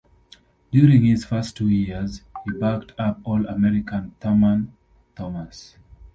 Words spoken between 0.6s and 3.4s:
During his first two years, he backed up